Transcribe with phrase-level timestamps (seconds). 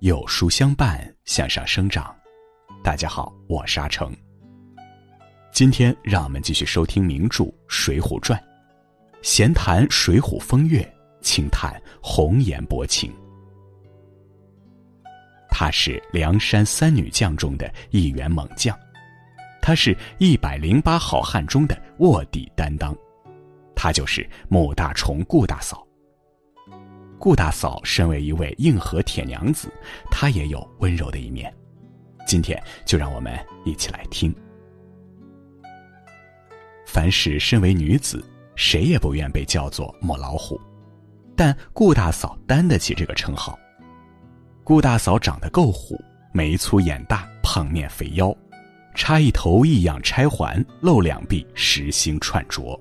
[0.00, 2.16] 有书相伴，向上生长。
[2.82, 4.10] 大家好，我是阿成。
[5.52, 8.40] 今天让我们继续收听名著《水浒传》，
[9.20, 10.90] 闲谈水浒风月，
[11.20, 13.12] 轻叹红颜薄情。
[15.50, 18.74] 他是梁山三女将中的一员猛将，
[19.60, 22.96] 他是一百零八好汉中的卧底担当，
[23.76, 25.86] 他就是穆大虫顾大嫂。
[27.20, 29.70] 顾大嫂身为一位硬核铁娘子，
[30.10, 31.54] 她也有温柔的一面。
[32.26, 34.34] 今天就让我们一起来听。
[36.86, 38.24] 凡是身为女子，
[38.56, 40.58] 谁也不愿被叫做母老虎，
[41.36, 43.56] 但顾大嫂担得起这个称号。
[44.64, 48.34] 顾大嫂长得够虎，眉粗眼大，胖面肥腰，
[48.94, 52.80] 插一头异样钗环，露两臂实心串镯。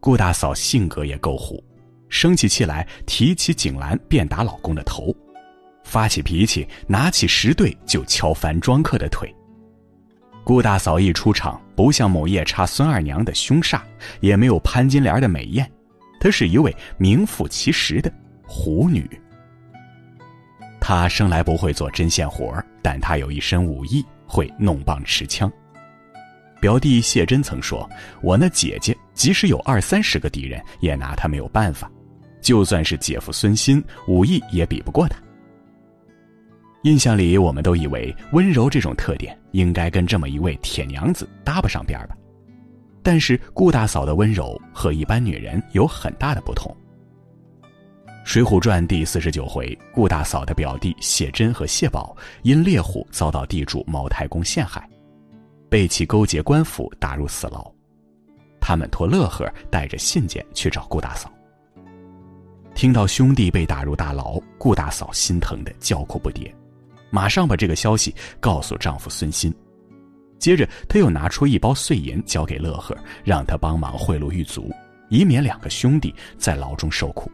[0.00, 1.62] 顾大嫂性格也够虎。
[2.10, 5.14] 生起气来，提起井栏便打老公的头；
[5.84, 9.34] 发起脾气，拿起石对就敲翻庄客的腿。
[10.42, 13.80] 顾大嫂一出场，不像某夜叉孙二娘的凶煞，
[14.20, 15.70] 也没有潘金莲的美艳，
[16.18, 18.12] 她是一位名副其实的
[18.44, 19.08] 虎女。
[20.80, 25.50] 她生来不会做针线活但她有一身武艺，会弄棒持枪。
[26.60, 27.88] 表弟谢珍曾说
[28.20, 31.90] ：“我那姐姐即使有二三十个敌人，也拿她没有办法。”
[32.40, 35.18] 就算是姐夫孙鑫，武艺也比不过他。
[36.82, 42.16] 印象里，我们都以为温柔这种特点应该跟这么一位铁娘子搭不上边儿吧。
[43.02, 46.74] 但是顾大嫂的温柔和一般女人有很大的不同。
[48.24, 54.88] 《水浒传》第四十九回，顾大嫂的表弟谢珍和谢宝因猎虎遭到地主毛太公陷害，
[55.68, 57.70] 被其勾结官府打入死牢。
[58.60, 61.32] 他们托乐呵带着信件去找顾大嫂。
[62.74, 66.50] 听到兄弟被打入大牢，顾大嫂心疼的叫苦不迭，
[67.10, 69.52] 马上把这个消息告诉丈夫孙鑫。
[70.38, 74.72] 接着，她又拿出一包碎银交给乐呵，让他帮忙贿赂狱卒，
[75.10, 77.30] 以免两个兄弟在牢中受苦。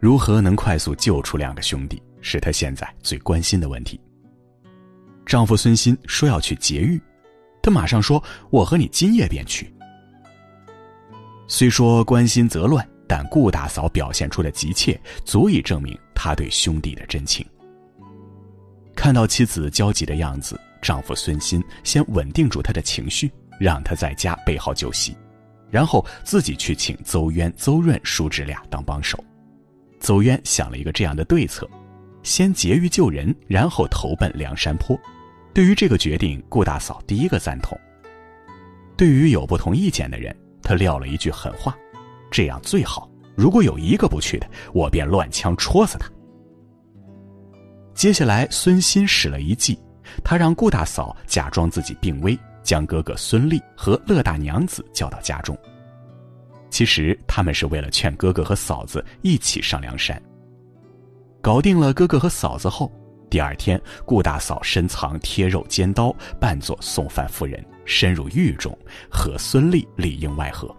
[0.00, 4.00] 如何能快速救出两个兄弟，是她现在最关心的问题。
[5.26, 6.98] 丈夫孙鑫说要去劫狱，
[7.60, 9.70] 她马上说：“我和你今夜便去。”
[11.46, 12.88] 虽说关心则乱。
[13.14, 17.44] 但顾大嫂表现出的急切，足以证明她对兄弟的真情。
[18.96, 23.30] 看到妻子焦急的样子，丈夫孙鑫先稳定住她的情绪，
[23.60, 25.14] 让她在家备好酒席，
[25.70, 29.22] 然后自己去请邹渊、邹润叔侄俩当帮手。
[30.00, 31.68] 邹渊想了一个这样的对策：
[32.22, 34.98] 先劫狱救人，然后投奔梁山坡。
[35.52, 37.78] 对于这个决定，顾大嫂第一个赞同。
[38.96, 41.76] 对于有不同意见的人，他撂了一句狠话。
[42.32, 43.08] 这样最好。
[43.36, 46.10] 如果有一个不去的，我便乱枪戳死他。
[47.94, 49.78] 接下来，孙鑫使了一计，
[50.24, 55.56] 他让顾大嫂假装自己病危，将哥哥孙立和乐大娘子叫到家中。
[56.70, 60.20] 其实他们是为了劝哥哥和嫂子一起上梁山。
[61.40, 62.90] 搞定了哥哥和嫂子后，
[63.28, 68.76] 第二天，顾大嫂深藏贴肉尖刀，扮作送饭妇人，深入狱中，
[69.10, 70.74] 和孙立里应外合。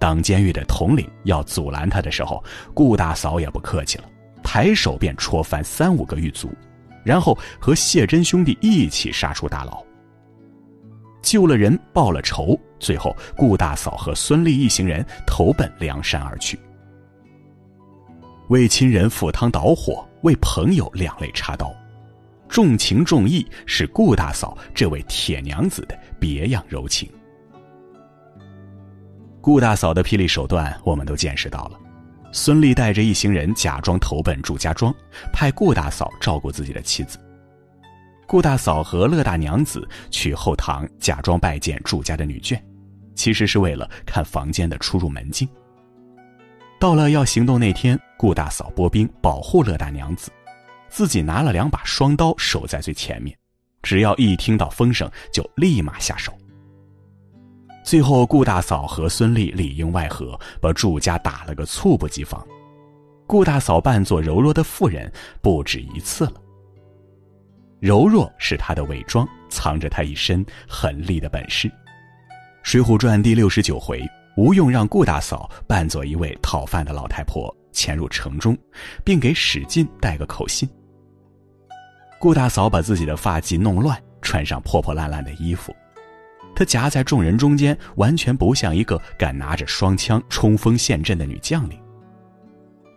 [0.00, 4.04] 当监狱的统领要阻拦他的时候，顾大嫂也不客气了，
[4.42, 6.50] 抬手便戳翻三五个狱卒，
[7.04, 9.84] 然后和谢真兄弟一起杀出大牢。
[11.20, 16.58] 救了人，报了仇，最后顾大嫂和孙俪一行人投奔梁山而去。
[18.48, 21.70] 为亲人赴汤蹈火，为朋友两肋插刀，
[22.48, 27.06] 重情重义是顾大嫂这位铁娘子的别样柔情。
[29.40, 31.78] 顾大嫂的霹雳手段，我们都见识到了。
[32.32, 34.94] 孙俪带着一行人假装投奔祝家庄，
[35.32, 37.18] 派顾大嫂照顾自己的妻子。
[38.26, 42.60] 顾大嫂和乐大娘子去后堂假装拜见祝家的女眷，
[43.14, 45.48] 其实是为了看房间的出入门径。
[46.78, 50.30] 到了要行动那天，顾大嫂拨兵保护乐大娘子，
[50.88, 53.36] 自己拿了两把双刀守在最前面，
[53.82, 56.32] 只要一听到风声，就立马下手。
[57.90, 62.46] 最后，顾大嫂和孙俪里应外合，把祝家打了个猝不及防。
[63.26, 66.34] 顾大嫂扮作柔弱的妇人不止一次了。
[67.80, 71.66] 柔弱是她的伪装，藏着她一身狠厉的本事。
[72.62, 74.00] 《水浒传》第六十九回，
[74.36, 78.56] 吴用让顾大嫂扮作一位讨饭的老太婆，潜入城中，
[79.04, 80.70] 并给史进带个口信。
[82.20, 85.74] 顾大嫂把自己的发髻弄乱，穿上破破烂烂的衣服。
[86.60, 91.80] 她夹在众人中间，完全不像一个敢拿着双枪冲锋陷阵的女将领。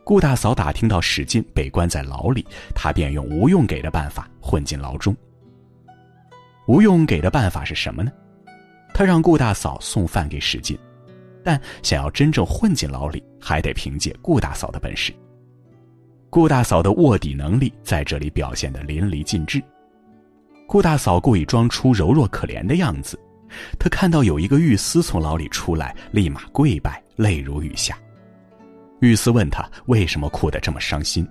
[0.04, 2.46] 顾大嫂打听到史进被关在牢里，
[2.76, 5.16] 她便用吴用给的办法混进牢中。
[6.68, 8.12] 吴用给的办法是什么呢？
[8.94, 10.78] 他让顾大嫂送饭给史进，
[11.42, 15.14] 但想要真正混进牢里，还得凭借顾大嫂的本事。
[16.30, 19.64] 顾大嫂的卧底能力在这里表现得淋漓尽致。
[20.68, 23.18] 顾大嫂故意装出柔弱可怜的样子，
[23.80, 27.98] 他看到有一个狱司从牢里出来，立马跪拜，泪如雨下。
[29.00, 31.28] 狱司问他为什么哭得这么伤心，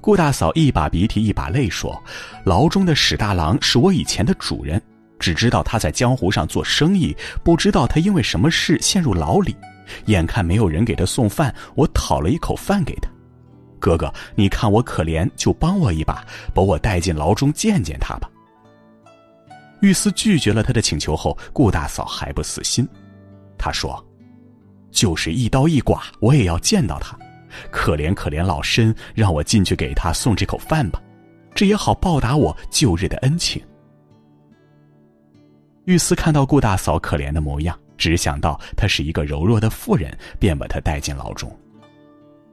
[0.00, 2.02] 顾大嫂一把鼻涕一把泪说
[2.42, 4.80] ：“牢中的史大郎是我以前的主人，
[5.18, 9.54] 只知道他在江湖上做生意，不知道他因为什么事陷入牢里。
[10.06, 13.10] 眼看没有人给他送饭，我讨了一口饭给他。
[13.78, 16.24] 哥哥，你看我可怜，就帮我一把，
[16.54, 18.30] 把我带进牢中见见他吧。”
[19.80, 22.86] 狱司拒绝了他的请求后，顾大嫂还不死心，
[23.58, 24.04] 他说。
[24.90, 27.16] 就是一刀一剐，我也要见到他。
[27.70, 31.00] 可怜可怜老身，让我进去给他送这口饭吧，
[31.54, 33.62] 这也好报答我旧日的恩情。
[35.84, 41.56] 玉思看到顾大嫂可怜的模样，只想到她是一个柔弱的妇人，便把她带进牢中。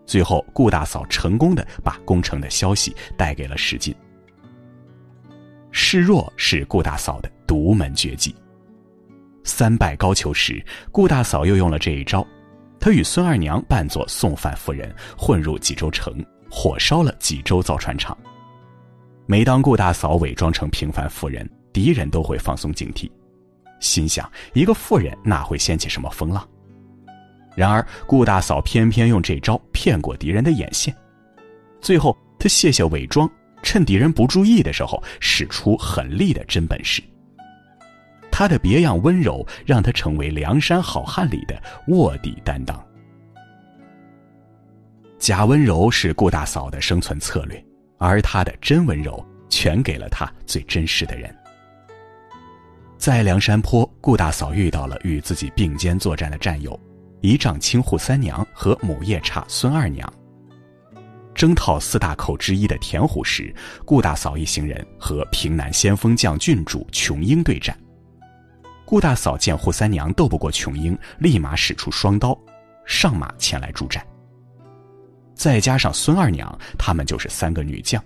[0.05, 3.95] 最后，顾大嫂成功的把攻城的消息带给了史进。
[5.71, 8.35] 示弱是顾大嫂的独门绝技。
[9.43, 12.25] 三拜高俅时，顾大嫂又用了这一招，
[12.79, 16.13] 她与孙二娘扮作送饭妇人，混入济州城，
[16.51, 18.17] 火烧了济州造船厂。
[19.25, 23.09] 每当顾大嫂伪装成平凡妇人，敌人都会放松警惕，
[23.79, 26.45] 心想一个妇人哪会掀起什么风浪？
[27.55, 30.95] 然而顾大嫂偏偏用这招骗过敌人的眼线，
[31.81, 33.29] 最后她卸下伪装，
[33.67, 37.03] 趁敌人不注意的时候，使出狠厉的真本事。
[38.31, 42.81] 他的别样温柔，让他成为梁山好汉里的卧底担当。
[45.19, 47.61] 假温柔是顾大嫂的生存策略，
[47.97, 51.35] 而他的真温柔全给了他最真实的人。
[52.97, 56.79] 在梁山坡，顾大嫂遇到了与自己并肩作战的战友，
[57.19, 60.09] 一丈青扈三娘和母夜叉孙二娘。
[61.37, 63.53] 征讨四大寇之一的田虎时，
[63.85, 67.77] 顾大嫂一行人和平南先锋将郡主琼英对战。
[68.83, 72.35] 顾大嫂见扈三娘斗不过琼英，立马使出双刀，
[72.87, 74.03] 上马前来助战。
[75.35, 78.03] 再加上孙二娘，她们就是三个女将，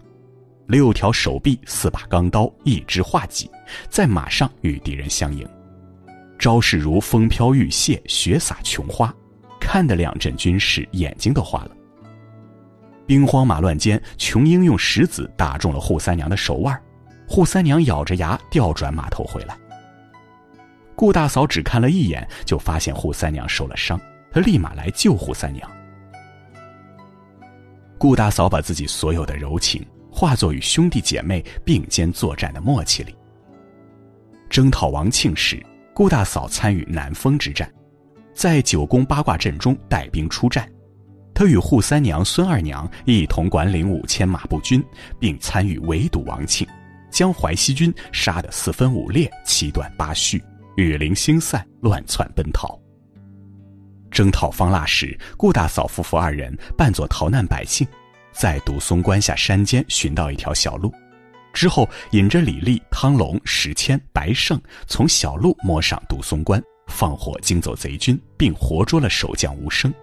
[0.68, 3.50] 六条手臂，四把钢刀，一支画戟，
[3.89, 5.48] 在马上与敌人相迎，
[6.38, 9.13] 招式如风飘玉屑，雪洒琼花，
[9.57, 11.72] 看得两阵军士眼睛都花了。
[13.12, 16.81] 兵荒马乱间，琼英用石子打中了扈三娘的手腕，
[17.28, 19.58] 扈三娘咬着牙调转马头回来。
[20.96, 24.00] 顾大嫂只看了一眼，就发现扈三娘受了伤，
[24.31, 25.69] 她立马来救扈三娘。
[27.98, 33.13] 顾大嫂把自己所有的柔情化作与兄弟姐妹并肩作战的默契里。
[34.50, 35.62] 征讨王庆时，
[35.94, 37.69] 顾大嫂参与南丰之战，
[38.34, 40.66] 在九宫八卦阵中带兵出战，
[41.33, 44.83] 他与扈三娘、孙二娘一同管领五千马步军，
[45.19, 46.68] 并参与围堵王庆，
[47.10, 50.44] 将淮西军杀得四分五裂、七断八续。
[50.78, 52.80] 雨零星散，乱窜奔逃。
[54.10, 57.88] 征讨方腊时，顾大嫂夫妇二人扮作逃难百姓，
[58.32, 60.94] 在独松关下山间寻到一条小路，
[61.53, 69.94] 之后引着李立、汤龙、石谦、白胜从小路摸上独松关，放火惊走贼军，并活捉了守将吴生。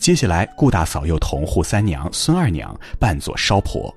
[0.00, 3.94] 接下来，顾大嫂又同扈三娘、孙二娘扮作烧婆。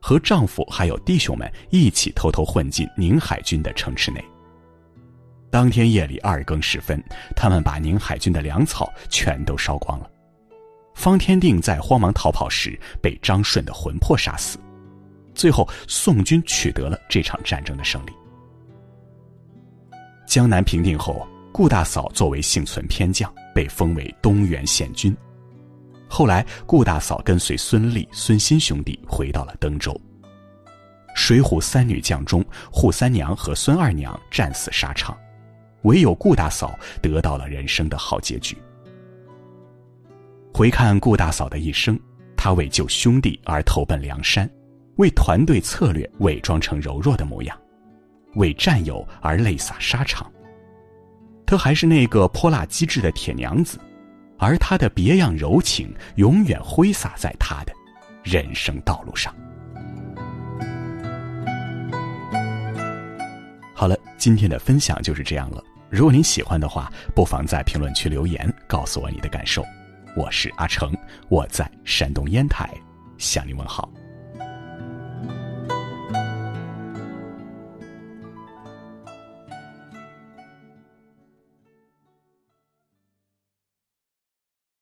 [0.00, 4.24] 和丈夫还有弟兄们一起偷偷混进宁海军的城池内。
[5.50, 7.02] 当天夜里二更时分，
[7.34, 10.08] 他们把宁海军的粮草全都烧光了。
[10.94, 14.56] 方天定在慌忙逃跑时被张顺的魂魄杀死。
[15.34, 18.12] 最后，宋军取得了这场战争的胜利。
[20.26, 25.14] 江南平定后，顾大嫂作为幸存偏将，被封为东原县君。
[26.12, 29.98] 后来，顾大嫂跟随孙立、孙新兄弟回到了登州。
[31.14, 35.16] 水浒三女将中，扈三娘和孙二娘战死沙场，
[35.82, 38.58] 唯有顾大嫂得到了人生的好结局。
[40.52, 41.98] 回看顾大嫂的一生，
[42.36, 44.50] 她为救兄弟而投奔梁山，
[44.96, 47.56] 为团队策略伪装成柔弱的模样，
[48.34, 50.30] 为战友而泪洒沙场。
[51.46, 53.78] 她还是那个泼辣机智的铁娘子。
[54.40, 57.72] 而他的别样柔情，永远挥洒在他的
[58.24, 59.34] 人生道路上。
[63.74, 65.62] 好了，今天的分享就是这样了。
[65.90, 69.62] 如果您喜欢的话，不妨在评论区留言，告诉我你的感受。
[70.16, 70.90] 我是阿成，
[71.28, 72.70] 我在山东烟台
[73.18, 73.88] 向您问好。